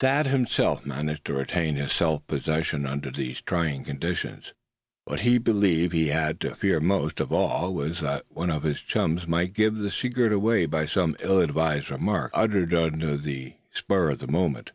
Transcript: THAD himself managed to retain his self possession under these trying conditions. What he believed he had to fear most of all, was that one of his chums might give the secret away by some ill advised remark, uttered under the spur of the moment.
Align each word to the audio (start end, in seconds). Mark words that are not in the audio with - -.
THAD 0.00 0.26
himself 0.26 0.84
managed 0.84 1.24
to 1.26 1.34
retain 1.34 1.76
his 1.76 1.92
self 1.92 2.26
possession 2.26 2.84
under 2.84 3.12
these 3.12 3.40
trying 3.40 3.84
conditions. 3.84 4.52
What 5.04 5.20
he 5.20 5.38
believed 5.38 5.92
he 5.92 6.08
had 6.08 6.40
to 6.40 6.56
fear 6.56 6.80
most 6.80 7.20
of 7.20 7.30
all, 7.30 7.72
was 7.72 8.00
that 8.00 8.24
one 8.28 8.50
of 8.50 8.64
his 8.64 8.80
chums 8.80 9.28
might 9.28 9.54
give 9.54 9.76
the 9.78 9.92
secret 9.92 10.32
away 10.32 10.66
by 10.66 10.86
some 10.86 11.14
ill 11.20 11.40
advised 11.40 11.92
remark, 11.92 12.32
uttered 12.34 12.74
under 12.74 13.16
the 13.16 13.54
spur 13.72 14.10
of 14.10 14.18
the 14.18 14.26
moment. 14.26 14.72